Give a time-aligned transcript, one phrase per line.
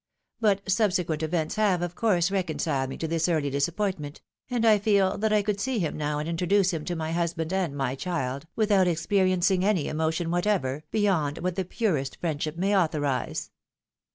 [0.39, 4.79] But subsequent events have, of course, recon ciled me to this early disappointment, and I
[4.79, 7.93] feel that I could see him now and introduce him" to my husband and my
[7.93, 13.51] child, without experiencing any emotion whatever, beyond what the purest friendship may authorise."